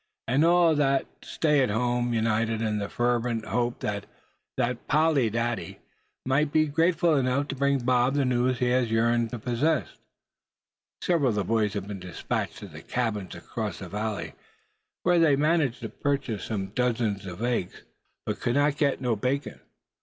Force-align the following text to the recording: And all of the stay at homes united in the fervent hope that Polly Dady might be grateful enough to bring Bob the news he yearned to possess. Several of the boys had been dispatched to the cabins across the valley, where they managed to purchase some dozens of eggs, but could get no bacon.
And 0.27 0.43
all 0.43 0.71
of 0.71 0.77
the 0.77 1.05
stay 1.21 1.61
at 1.61 1.69
homes 1.69 2.15
united 2.15 2.59
in 2.59 2.79
the 2.79 2.89
fervent 2.89 3.45
hope 3.45 3.81
that 3.81 4.07
Polly 4.87 5.29
Dady 5.29 5.77
might 6.25 6.51
be 6.51 6.65
grateful 6.65 7.15
enough 7.15 7.47
to 7.49 7.55
bring 7.55 7.77
Bob 7.77 8.15
the 8.15 8.25
news 8.25 8.57
he 8.57 8.75
yearned 8.75 9.29
to 9.29 9.37
possess. 9.37 9.89
Several 11.03 11.29
of 11.29 11.35
the 11.35 11.43
boys 11.43 11.75
had 11.75 11.87
been 11.87 11.99
dispatched 11.99 12.57
to 12.57 12.67
the 12.67 12.81
cabins 12.81 13.35
across 13.35 13.77
the 13.77 13.89
valley, 13.89 14.33
where 15.03 15.19
they 15.19 15.35
managed 15.35 15.81
to 15.81 15.89
purchase 15.89 16.45
some 16.45 16.69
dozens 16.69 17.27
of 17.27 17.43
eggs, 17.43 17.83
but 18.25 18.39
could 18.39 18.55
get 18.77 19.01
no 19.01 19.15
bacon. 19.15 19.59